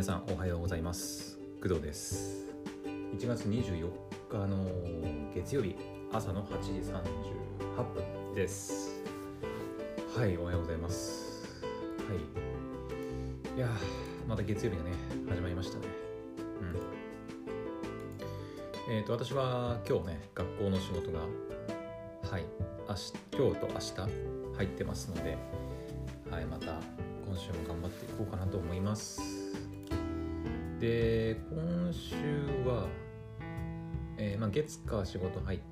[0.00, 1.38] 皆さんおはようございます。
[1.62, 2.46] 工藤です。
[3.18, 3.90] 1月24
[4.30, 4.64] 日の
[5.34, 5.76] 月曜日
[6.10, 8.98] 朝の8時38分です。
[10.16, 11.52] はいおはようございます。
[12.08, 13.58] はい。
[13.58, 14.92] いやーまた月曜日がね
[15.28, 15.86] 始まりましたね。
[18.88, 18.94] うん。
[18.94, 22.46] えっ、ー、と私は今日ね学校の仕事がはい
[22.88, 25.36] 明日今日と明日入ってますので
[26.30, 26.80] はいまた
[27.26, 29.50] 今週も頑張っていこうかなと思います。
[30.80, 32.14] で今週
[32.66, 32.88] は、
[34.16, 35.64] えー、まあ、月火仕事入って、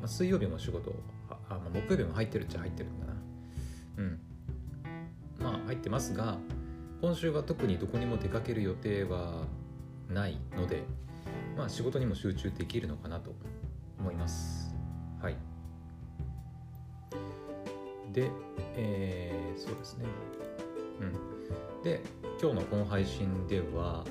[0.00, 0.92] まあ、水曜日も仕事
[1.30, 3.12] あ、まあ、木曜日も入ってるっちゃ入ってるんだな。
[3.98, 4.20] うん。
[5.40, 6.38] まあ入ってますが
[7.00, 9.44] 今週は特にどこにも出かける予定は
[10.08, 10.82] ないので
[11.56, 13.32] まあ仕事にも集中できるのかなと
[14.00, 14.74] 思います。
[15.22, 15.36] はい。
[18.12, 18.28] で、
[18.74, 20.06] えー、そうですね。
[21.00, 21.82] うん。
[21.84, 22.02] で
[22.42, 24.04] 今日のこの配信では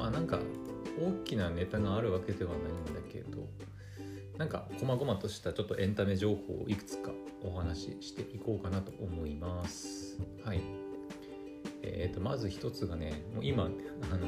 [0.00, 0.38] まあなんか
[0.98, 3.46] 大きなネタがあるわけではないんだけど
[4.38, 7.10] なんか細々としたちょっとエンタメ情報をいくつか
[7.44, 10.18] お話ししていこうかなと思います。
[10.44, 10.62] はい。
[11.82, 13.66] えーとまず一つがねもう今あ
[14.16, 14.26] の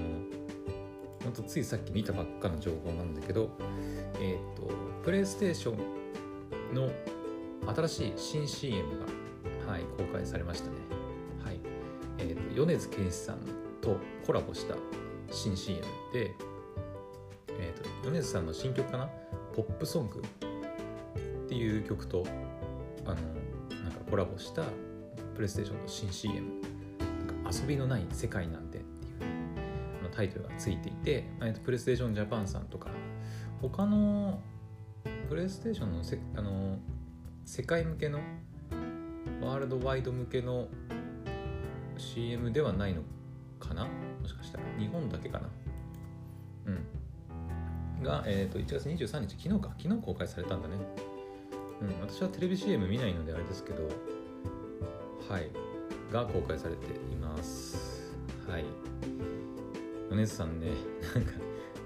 [1.23, 3.51] ほんとついさっき見たばっかの情報なんだけど
[4.21, 4.71] えっ、ー、と
[5.03, 6.91] プレイステーションの
[7.75, 8.83] 新しい新 CM
[9.67, 10.77] が、はい、公開されましたね。
[11.43, 11.61] はい。
[12.19, 13.39] えーと米津玄師さん
[13.81, 14.75] とコラボした
[15.33, 16.35] 新 CM で、
[17.49, 19.09] えーと、米津さんの新曲かな
[19.57, 22.25] 「ポップソング」っていう曲と
[23.05, 23.15] あの
[23.83, 24.63] なんかコラボした
[25.35, 26.47] プレイステーションの新 CM
[27.51, 32.91] 「遊びのない世界なんて」っていうのタイトルがついていて、えーと、プレイステーションジャパンさんとか
[33.61, 34.41] 他の
[35.29, 36.79] プレイステーションのせあの
[37.45, 38.21] 世界向けの
[39.41, 40.69] ワールドワイド向けの
[41.97, 43.03] CM ではないの
[43.69, 43.85] かな？
[43.85, 43.91] も
[44.27, 44.65] しかしたら。
[44.79, 45.49] 日本だけかな？
[46.67, 46.71] う
[48.01, 48.05] ん。
[48.05, 49.75] が、えーと、1月23日昨日か。
[49.79, 50.77] 昨日公開されたんだね。
[51.81, 52.01] うん。
[52.01, 53.89] 私はテレビ CM 見ないのであれですけど
[55.29, 55.51] はい。
[56.13, 58.13] が公開されています。
[58.49, 58.65] はい。
[60.11, 60.67] 米津さんね
[61.15, 61.33] なんか、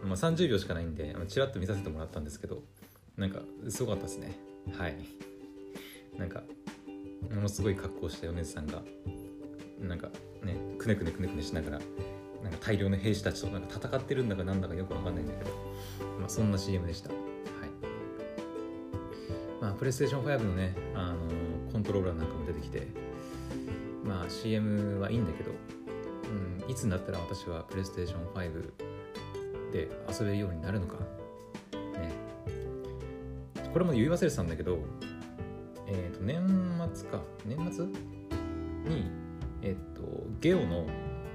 [0.04, 2.62] まあ、30秒しかないんでちらっと見させてもらったんですけど
[3.16, 3.38] なんか
[3.68, 4.36] すごかったですね。
[4.76, 4.96] はい。
[6.18, 6.42] なんか
[7.32, 8.82] ものすごい格好した米津さんが
[9.80, 10.08] なんか
[10.86, 11.80] くねくねくねくねしながら
[12.42, 15.50] なんか大量の兵士たちとなんか戦ってるんだかなんだかよくわかんないんだけど、
[16.20, 17.08] まあ、そんな CM でした。
[17.10, 17.18] はい。
[19.60, 21.16] まあ、プレイステーション5のね、あの
[21.72, 22.86] コントローラーなんかも出てきて、
[24.04, 25.50] まあ CM はいいんだけど、
[26.62, 28.70] うん、いつになったら私はプレイステーション5
[29.72, 30.94] で遊べるようになるのか。
[30.94, 32.12] ね。
[33.72, 34.78] これも言い忘れてたんだけど、
[35.88, 39.10] えっ、ー、と、年末か、年末に、
[40.46, 40.86] ゲオの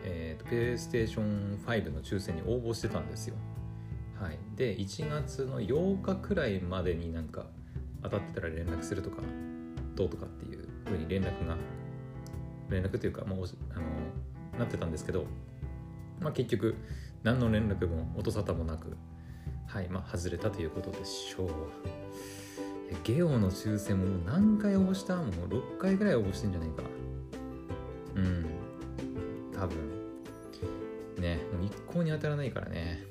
[0.05, 3.35] えーと、プレイステーション5の抽選に応募してたんですよ。
[4.17, 7.47] はい、で1月の8日くらいまでになんか
[8.03, 9.17] 当たってたら連絡するとか
[9.95, 11.57] どうとかっていうふうに連絡が
[12.69, 15.25] 連絡というかもうあのなってたんですけど、
[16.21, 16.77] まあ、結局
[17.21, 18.95] 何の連絡も音沙汰もなく
[19.67, 21.49] はいまあ外れたということでしょう。
[23.03, 25.17] ゲオの抽選も何回応募した？
[25.17, 26.83] もう6回ぐらい応募してんじゃないか。
[28.15, 28.50] うん。
[29.61, 29.77] 多分。
[31.21, 33.03] ねもう一向に当たらないからね。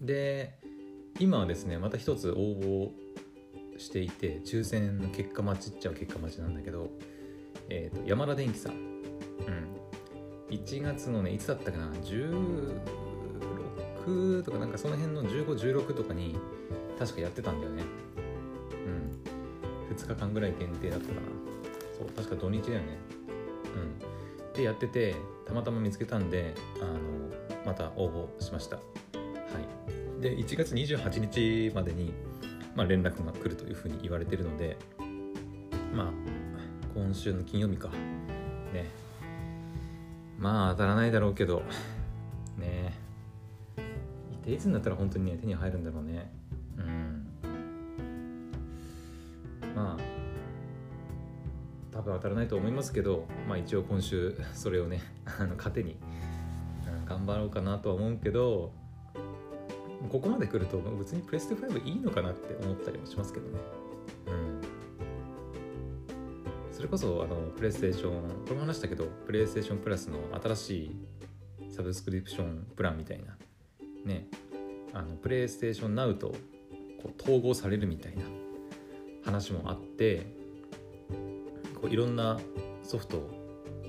[0.00, 0.58] で
[1.18, 2.88] 今はですねまた一つ応募
[3.78, 6.88] していて抽選の結果待ちっちゃう結果待ちなんだけど、
[7.68, 9.04] えーと、山田電機さん、うん、
[10.48, 16.34] 1月のねいつだったかな？16とかなんかその辺の1516とかに
[16.98, 17.82] 確かやってたんだよね。
[19.90, 19.94] うん。
[19.94, 21.20] 2日間ぐらい限定だったかな。
[21.98, 22.96] そう確か土日だよね。
[24.02, 24.09] うん。
[24.60, 25.16] でやってて
[25.46, 27.00] たまたま見つけたんであの
[27.64, 28.76] また応募しました。
[28.76, 28.82] は
[30.18, 30.22] い。
[30.22, 32.12] で1月28日までに、
[32.74, 34.76] まあ、連絡が来るというふうに言われてるので
[35.94, 36.06] まあ
[36.94, 37.88] 今週の金曜日か。
[38.72, 38.90] ね。
[40.38, 41.62] まあ当たらないだろうけど。
[42.58, 42.92] ね。
[44.46, 46.30] えいつになったら本当にね手に入るんだろうね。
[52.20, 55.00] 当たらないと思いますけど、まあ、一応今週それをね
[55.40, 55.96] あの糧に、
[57.06, 58.72] 頑張ろうかなとは思うけど
[60.10, 63.58] ここまで来ると別にプレステ5いいのかなって思ったりもしますけどね。
[64.28, 64.60] うん。
[66.72, 68.12] それこそあのプレイステーション、
[68.44, 70.70] これも話したけど、プレイステーションプラスの新し
[71.68, 73.36] いサブスクリプションプランみたいな、
[74.06, 74.26] ね、
[74.94, 76.34] あのプレイステーションナウと
[77.02, 78.22] こう統合されるみたいな
[79.22, 80.39] 話もあって、
[81.80, 82.38] こういろんな
[82.82, 83.30] ソフトを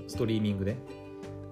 [0.06, 0.76] ストリーミングで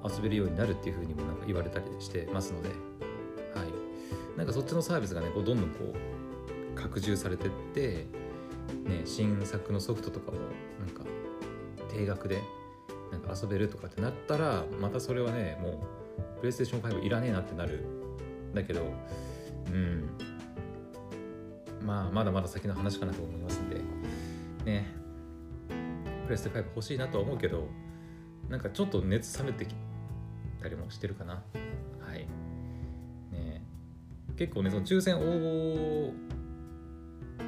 [0.05, 8.07] 遊べるようになるっていうふうにもなんか言われたりしてますので、はい、なんかそっちのサービスがねこうどんどんこう拡充されてって、
[8.85, 10.39] ね、新作のソフトとかも
[10.79, 11.03] なんか
[11.93, 12.41] 定額で
[13.13, 15.87] なんか遊べるとかってなったらまたそれはねも
[16.37, 17.85] うプレイステーション5いらねえなってなる
[18.53, 18.83] んだけど
[19.67, 20.11] うん。
[21.85, 23.81] まあまだまだ先の話かなと思いますんで
[24.65, 25.00] ね。
[26.31, 27.69] レステ5欲しいなとは思うけど
[28.49, 29.75] なんかちょっと熱冷めてき
[30.61, 31.35] たりもしてるかな。
[31.35, 31.41] は
[32.15, 32.27] い。
[33.33, 33.63] ね。
[34.37, 36.13] 結構ねその抽選応募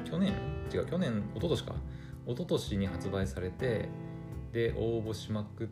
[0.05, 0.33] 去年？
[0.73, 1.75] 違う去年一昨年か。
[2.25, 3.89] 一昨年に発売されて
[4.53, 5.67] で応募しまくっ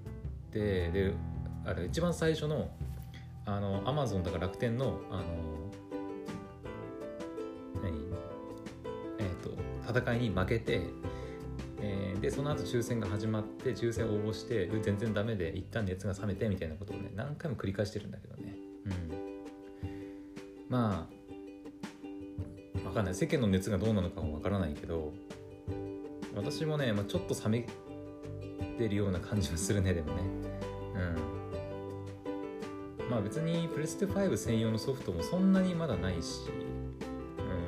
[0.52, 1.14] てで
[1.66, 2.70] あれ一番最初の
[3.46, 5.24] あのアマゾンとから楽天のあの
[7.82, 7.98] 何？
[9.20, 10.82] えっ、ー、と戦いに負けて、
[12.22, 18.56] でその後抽選が始まって抽選応募して全然ダメで一旦熱が冷めてみたいなことをね何回も繰り返してるんだけどね。
[18.86, 18.92] うん。
[20.70, 23.16] まあ分かんない。
[23.16, 25.14] 世間の熱がどうなのかも分からないけど
[26.36, 27.68] 私もね、まあ、ちょっと冷め
[28.78, 30.22] てるような感じはするねでもね。
[33.02, 33.10] うん。
[33.10, 36.42] まあ別にプレステ5専用のソフトもそんなにまだないし、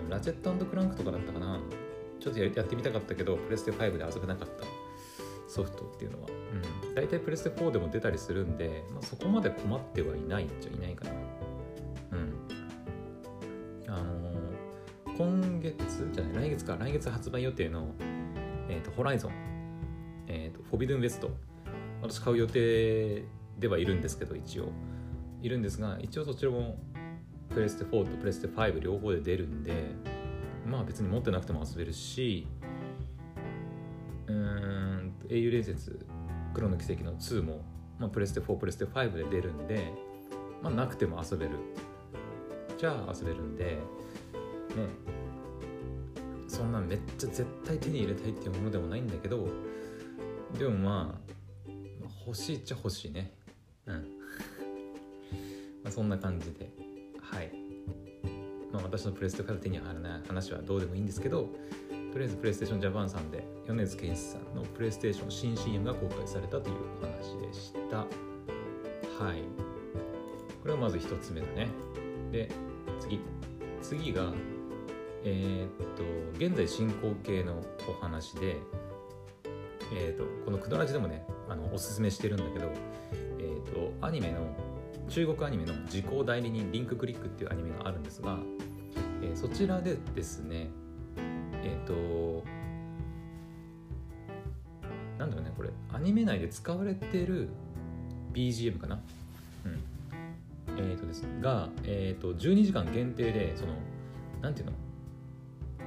[0.04, 1.60] うん、ラチェットクランクとかだったかな。
[2.24, 4.66] ちょっとやってみたかったけどプレステ5で遊べなかった。
[5.46, 11.12] ソフトっていうのは、うん、大体プレステ4でも出たりするんで、まあ、そこまで困ってはいないっちゃいないかな。
[12.14, 12.34] うん。
[13.88, 16.78] あのー、今月じゃない来月か。
[16.80, 17.94] 来月発売予定の、
[18.68, 19.32] えーと、ホライゾン、
[20.28, 21.30] えーと、フォビドゥンウェスト。
[22.02, 23.26] 私買う予定
[23.60, 24.70] ではいるんですけど一応。
[25.44, 26.78] いるんですが一応そちらも
[27.50, 29.74] プレステ4とプレステ5両方で出るんで
[30.66, 32.48] まあ別に持ってなくても遊べるし
[34.28, 36.06] うん英雄伝説
[36.54, 37.66] 黒の奇跡の2も、
[38.00, 39.92] まあ、プレステ4プレステ5で出るんで、
[40.62, 41.58] まあ、なくても遊べる。
[42.78, 43.80] じゃあ遊べるんでね。
[46.48, 49.48] そんなめっちゃ絶対手に入れたいっていうものでもないんだけど
[50.60, 51.34] でもまあ
[52.28, 53.34] 欲しいっちゃ欲しいね。
[53.88, 53.96] うん。
[55.84, 56.70] まあそんな感じで。
[57.22, 57.63] はい。
[58.74, 61.50] まあ、私のプレステ5手に入らない話はどうでもいいんですけど
[62.12, 67.98] とりあえずプレイステーションジャパンさんで米津玄師さんのプレイステーション新 CM が公開されたというお話でした。
[67.98, 68.06] は
[69.34, 69.42] い。
[70.62, 71.70] これはまず1つ目だね。
[72.32, 72.52] で
[73.00, 73.20] 次。
[73.82, 74.32] 次が
[75.24, 76.04] えー、っと
[76.38, 78.58] 現在進行形のお話で
[79.92, 82.72] えー、っとこのクドラジでもねあのおすすめしてるんだけど
[83.40, 84.56] えー、っとアニメの
[85.10, 88.40] 中国アニメの時効代理人リンククリックっていうアニメがあるんですが、
[89.24, 90.70] えー、そちらでですね
[91.64, 92.44] えっ、ー、と
[95.18, 97.50] なんだろうねこれアニメ内で使われてる
[98.34, 99.00] BGM かな？
[99.66, 99.80] うん。
[100.78, 103.74] えっ、ー、とですが、えーと、12時間限定でその
[104.42, 104.74] なんていうの？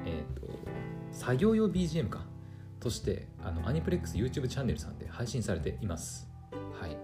[0.07, 0.47] えっ、と
[1.13, 2.25] 作業用 BGM か？
[2.79, 6.29] としてあのアニプレックス YouTube チャンネルさんで配信されています。
[6.81, 6.97] はい。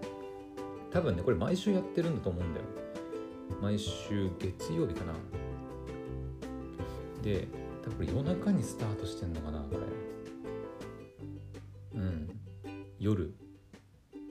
[0.93, 2.67] 多分ねこれ毎週やってるんだと思うんだよ。
[3.61, 5.13] 毎週月曜日かな？
[7.23, 7.47] で
[7.85, 9.77] 多分夜中にスタートしてんのかなこ
[11.95, 12.01] れ。
[12.01, 12.29] うん。
[12.99, 13.35] 夜。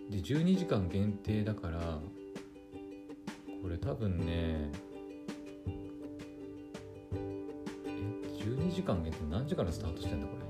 [0.09, 1.79] で12時間限定だから
[3.61, 4.71] これ多分ねえ
[8.43, 10.41] 12時間限定何時からスタートしてんだこれ。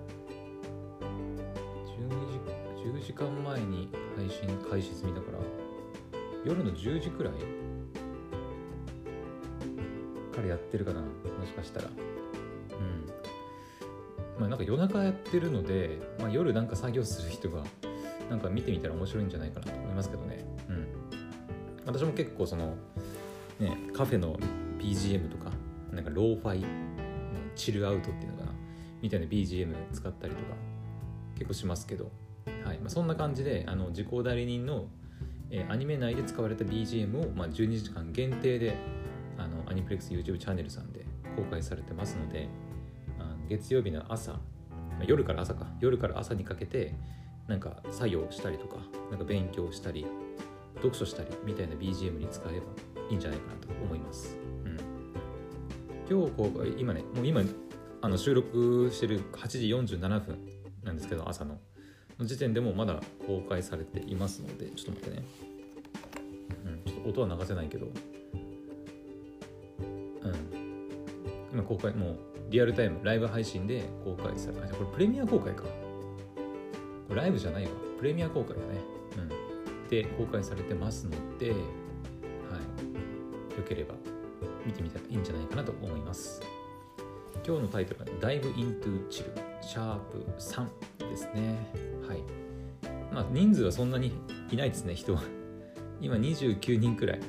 [1.86, 5.38] 12時10時間前に配信開始済みだから
[6.44, 7.34] 夜の10時くらい
[10.34, 11.08] からやってるかなも
[11.46, 11.90] しかしたら。
[14.42, 17.64] まあなんか夜中やってるので、まあ、夜なんか作業する人が
[18.30, 20.46] なんか見てみたら面白いんじゃないかなと思いますけどね。
[20.68, 20.88] うん。
[21.86, 22.76] 私も結構その
[23.60, 24.38] ねカフェの
[24.80, 25.52] BGM とか
[25.92, 26.68] なんかローファイ、ね、
[27.56, 28.52] チルアウトっていうのかな
[29.02, 30.56] みたいな BGM 使ったりとか
[31.36, 32.12] 結構しますけど。
[32.66, 32.80] はい。
[32.80, 34.88] まあ、そんな感じであの時効代理人の
[35.52, 38.78] えー、アニメ内で使われた BGM を、まあ、12時間限定で
[39.38, 41.06] あのアニプレックス YouTube チャンネルさんで
[41.36, 42.48] 公開されてますので
[43.52, 44.40] 月曜日の朝、ま、
[45.06, 45.68] 夜から朝か。
[45.82, 46.96] 夜から朝にかけて
[47.48, 48.78] なんか作業したりとか
[49.10, 50.06] なんか勉強したり
[50.76, 52.66] 読書したりみたいな BGM に使えば
[53.10, 54.78] いいんじゃないかなと思います、うん、
[56.10, 57.42] 今日公開今ねもう今
[58.02, 60.40] あの収録してる8時47分
[60.84, 61.60] なんですけど朝の。
[62.18, 65.26] の時点でもまだ公開されていますのでちょっと待ってね、
[66.66, 67.88] うん、ちょっと音は流せないけど。
[71.52, 72.18] 今公開もう
[72.50, 75.64] リアルタイムライブ配信で公開されあこれプレミア公開か。
[75.64, 75.70] こ
[77.16, 77.72] れライブじゃないわ。
[77.98, 79.02] プレミア公開だね。
[79.92, 81.64] て公開されてますので、はい、よ
[83.68, 83.94] ければ
[84.66, 86.42] 見てみたらいいんじゃないかなと思います。
[87.46, 89.26] 今日のタイトルは Dive into Chill
[89.62, 91.58] シャープ3ですね。
[92.08, 92.24] はい。
[93.14, 94.14] まあ人数はそんなに
[94.50, 95.22] いないですね人は。
[96.00, 97.20] 今29人くらい、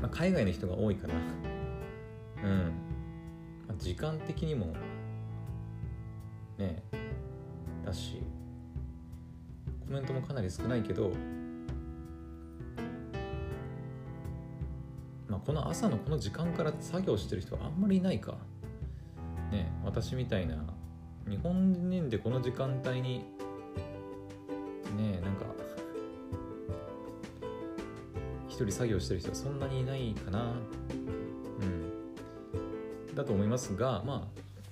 [0.00, 1.14] まあ、海外の人が多いかな。
[2.42, 4.74] うん、時間的にも
[6.58, 6.82] ね
[7.84, 8.22] だし
[9.86, 11.12] コメントもかなり少ないけど
[15.28, 18.36] まあこの朝のこの時間から作業してる人はあんまりいないか。
[19.50, 20.56] ね私みたいな
[21.28, 23.24] 日本人でこの時間帯に
[24.96, 25.44] ねなんか
[28.48, 30.52] 一人作業してる人はそんなにいないかな
[33.20, 34.28] だと思いますがま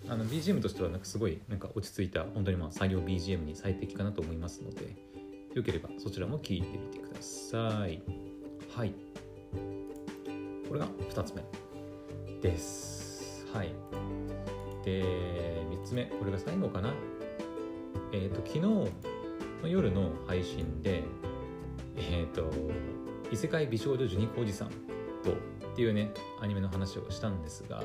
[0.09, 4.97] ああの BGM としてはなんかすごいなんか落ち着いた本当にまあ作業 BGM に最適かなと思いますので
[5.55, 8.01] よければそちらも聞いてみてください。
[8.75, 8.95] はい。
[10.69, 11.43] これが2つ目
[12.41, 13.47] です。
[13.53, 13.73] はい。
[14.85, 16.05] で3つ目。
[16.05, 16.95] これが最後かな。
[18.13, 21.03] えっ、ー、と昨日の夜の配信で
[21.97, 22.51] えっ、ー、と
[23.33, 27.83] 異世界美少女ジュニコおじさんとっていうねアニメの話をしたんですが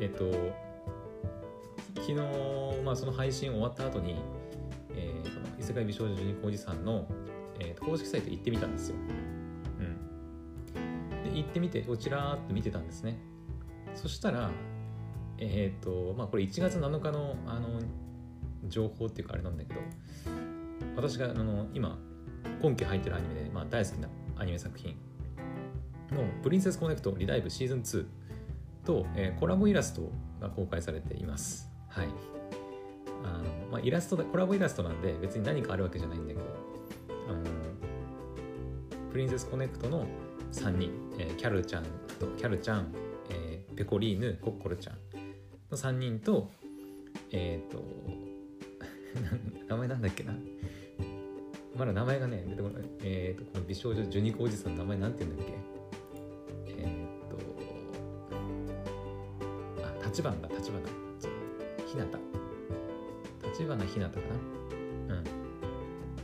[0.00, 0.30] えっ、と
[2.00, 2.14] 昨日、
[2.84, 4.16] まあ、その配信終わった後に、
[4.94, 7.06] えー、その異世界美少女ジュニコおじさんの、
[7.58, 8.96] えー、公式サイト行ってみたんですよ。
[9.78, 13.18] うん、で行ってみてこちらって見てたんですね。
[13.94, 14.50] そしたら
[15.38, 17.80] えっ、ー、とまあこれ1月7日のあの
[18.68, 19.80] 情報っていうかあれなんだけど
[20.96, 21.98] 私があの今
[22.62, 24.96] 今期入ってるアニメで、まあ、大好きなアニメ作品
[26.10, 28.06] の「プリンセスコネクトリダイブシーズン2」
[28.90, 31.70] と、えー、コラボイラストが公開されています。
[31.88, 32.08] はい。
[33.22, 36.46] あのまあ、イラストだコラボイラストなんで別に何かあるわけじゃないんだけど、
[37.28, 37.44] あの
[39.12, 40.06] プリンセスコネクトの
[40.50, 41.84] 3人、えー、キャルちゃん
[42.18, 42.92] とキャルちゃん、
[43.28, 44.96] えー、ペコリーヌコッコロちゃん
[45.70, 46.50] の3人と
[47.30, 47.84] えっ、ー、と
[49.68, 50.34] 名前なんだっけな？
[51.76, 55.79] まだ名前がね出てこないえっ、ー、とこの美少女ジュニコおじさんの名前なんて言うんだっけ？
[60.10, 60.80] 立花だ立花。
[61.20, 61.32] そう。
[61.86, 62.18] ひなた。
[63.48, 64.26] 立花ひなたか
[65.08, 65.14] な？
[65.14, 65.24] うん。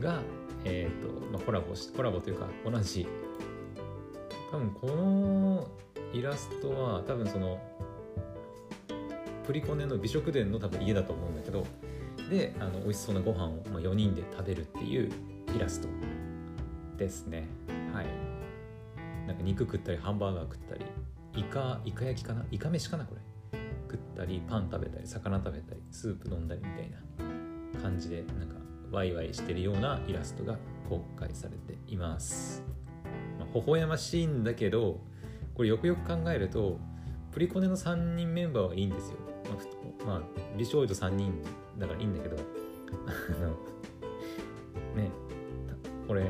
[0.01, 0.21] が
[0.65, 3.07] えっ、と、まあ、コラボしコラボというか同じ。
[4.51, 5.69] 多分この
[6.13, 7.61] イラストは多分その
[9.47, 11.65] プリコネの美食殿の多分家だと思うんだけど
[12.31, 15.13] であの美味しそうなご飯を、まあ、4人で食べるっていう
[15.55, 15.89] イラスト
[16.97, 17.47] ですね。
[17.93, 18.07] はい。
[19.27, 20.85] なんか肉食ったりハンバーガー食ったり
[21.37, 22.45] イカイカ焼きかな？
[22.51, 23.21] イカ飯かなこれ。
[23.91, 28.57] 食ったりパン食べたり魚食べたりスープ飲んだりみたいな感じでなんか
[28.91, 30.57] ワイワイしてるようなイラストが
[30.89, 32.63] 公開されています、
[33.39, 35.01] まあ、微笑ましいんだけど
[35.55, 36.79] これよくよく考えると
[37.33, 39.19] プリコネの3人メンバーはいいんですよ。
[40.07, 40.21] まあ、まあ、
[40.57, 41.35] 美少女3人
[41.79, 42.37] だからいいんだけど
[43.07, 43.51] あの
[44.97, 45.11] ね
[46.09, 46.25] これ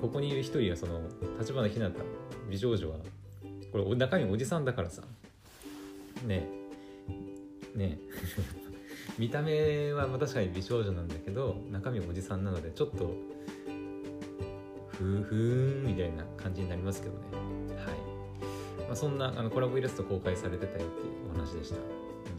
[0.00, 1.00] ここにいる一人はその
[1.38, 2.00] 立花ひなた
[2.50, 2.96] 美少女は
[3.70, 5.02] これ中身おじさんだからさ。
[6.26, 6.48] ね
[7.74, 7.98] ね
[9.18, 13.14] 見た目は確かに美少女なんだけど中身おじさんなのでちょっと
[14.94, 17.20] ふーふーんみたいな感じになりますけどね。
[17.76, 18.84] はい。
[18.86, 21.76] まあ、そんなあのコラボイラスト公開されてたよっていうお話でした、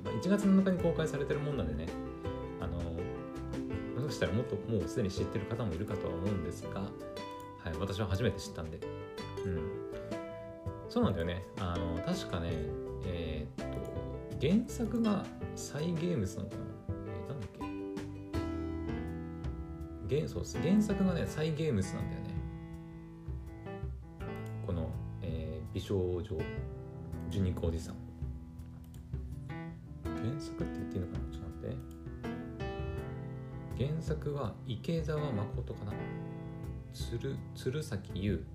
[0.03, 1.87] まあ、1月7日に公開されてるもんなんでね。
[2.61, 8.79] あのもしかしたらもっともうすでに知ってる方もいるかとは思うんですが、はい、私は初めて知ったんで。
[9.45, 9.71] うん。
[10.89, 11.43] そうなんだよね。
[11.59, 12.51] あの確かね
[13.05, 13.64] えー、っと
[14.41, 15.25] 原作が
[15.55, 16.61] サイ・ゲームスなのかな
[16.99, 17.49] え、なんだっ
[20.09, 20.15] け？
[20.17, 20.59] 原そうす。
[20.61, 22.27] 原作がねサイ・ゲームスなんだよね。
[24.67, 24.89] この、
[25.21, 26.23] えー美少女
[27.29, 27.95] ジュニコおじさん。
[30.03, 31.19] 原作って言っていいのかな？
[31.31, 31.77] ちょっと待っ
[33.77, 33.85] て。
[33.85, 35.93] 原作は池澤誠かな？
[36.93, 38.45] 鶴鶴崎優。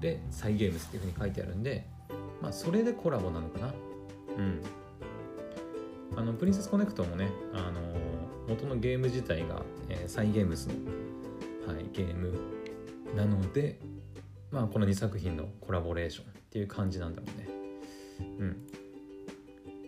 [0.00, 1.88] でサイ・ゲームスっていうふうに書いてあるんで
[2.40, 3.74] まあそれでコラボなのかな？
[4.38, 4.62] うん
[6.16, 7.80] あのプリンセスコネクトもねあの
[8.48, 12.32] 元のゲーム自体が、えー、サイ・ゲームスの、はい、ゲーム
[13.14, 13.78] なので
[14.50, 17.48] まあ、この2作品のコラボレーションっていう感じなんだろうね。
[18.38, 18.56] うん。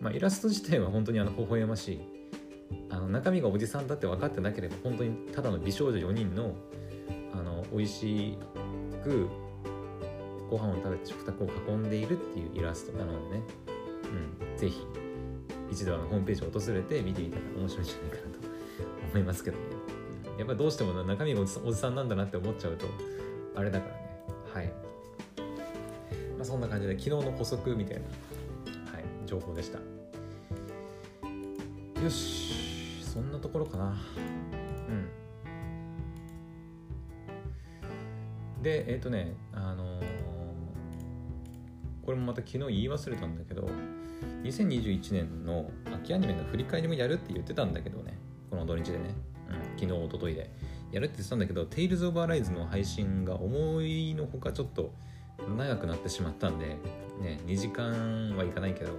[0.00, 2.00] まあ、イラスト自体は本当にあの微笑ましい。
[2.90, 6.54] あの中身がおじさんだって分かってなければ本当にただの美少女4人の
[7.32, 8.38] あの美味し
[9.02, 9.28] く
[10.48, 13.42] ご飯を食べて食卓を囲んでいるっていうイラストなのでね、
[14.10, 14.86] うん、ぜひ
[15.70, 18.38] 一度あのホームページを訪れて見てみたら面白いんじゃないかなと
[19.12, 19.62] 思いますけどね。
[20.38, 22.86] やっぱどうしても中身がおじさんなんだなって思っちゃうと
[23.54, 24.00] あれだからね。
[24.54, 24.66] はい、
[26.36, 28.02] まあ、そんな感じで昨日の補足みたいな、
[28.92, 29.78] はい、情報でした。
[32.02, 33.04] よし。
[33.04, 33.96] そんなところかな。
[34.88, 34.92] う
[38.58, 38.62] ん。
[38.62, 39.36] でえっ、ー、とね、
[42.10, 43.70] これもまた昨日言い忘れたんだけど
[44.42, 48.18] 2021年の秋アニメの振り返りもやるって言ってたんだけどね。
[48.50, 49.14] この土日でね、
[49.48, 50.50] うん、昨日一昨日で。
[50.90, 54.92] やるって言ってたんだけど Tales of Arise の配信が思いのほかちょっと
[55.56, 56.66] 長くなってしまったんで
[57.20, 58.90] ね2時間はいかないけど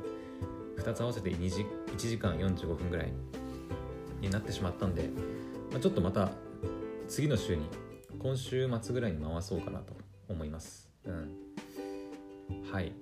[0.77, 3.11] 2つ合わせて2時1時間45分ぐらい
[4.21, 5.09] になってしまったんで、
[5.69, 6.29] まあ、ちょっとまた
[7.09, 7.67] 次の週に
[8.19, 9.93] 今週末ぐらいに回そうかなと
[10.29, 10.89] 思います。
[11.03, 11.50] うん。
[12.71, 12.93] はい。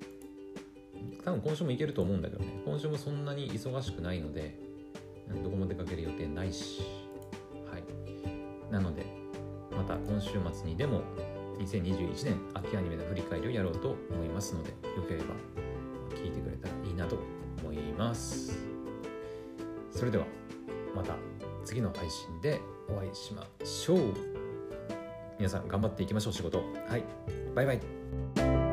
[1.23, 2.61] 多分今週も行けると思うんだけどね。
[2.65, 4.57] 今週もそんなに忙しくないので
[5.43, 6.81] どこも出かける予定ないし。
[7.71, 7.83] はい。
[8.71, 9.05] なので
[9.71, 11.01] また今週末にでも
[11.59, 14.75] 2021年秋アニメの振り返りをやろうと思いますのでよ
[15.07, 15.35] ければ
[16.15, 17.17] 聞いてくれたらいいなと
[17.61, 18.57] 思います。
[19.91, 20.25] それでは
[20.95, 21.15] また
[21.65, 22.59] 次の配信で
[22.89, 23.99] お会いしましょう。
[25.37, 26.57] 皆さん頑張っていきましょう仕事。
[26.87, 27.03] はい。
[27.55, 28.68] バイバイ。